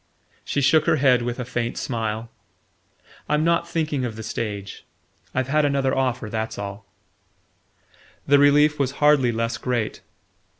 She 0.43 0.61
shook 0.61 0.87
her 0.87 0.95
head 0.95 1.21
with 1.21 1.39
a 1.39 1.45
faint 1.45 1.77
smile. 1.77 2.31
"I'm 3.29 3.43
not 3.43 3.69
thinking 3.69 4.03
of 4.03 4.15
the 4.15 4.23
stage. 4.23 4.83
I've 5.35 5.47
had 5.47 5.63
another 5.63 5.95
offer: 5.95 6.27
that's 6.27 6.57
all." 6.57 6.87
The 8.25 8.39
relief 8.39 8.79
was 8.79 8.93
hardly 8.93 9.31
less 9.31 9.59
great. 9.59 10.01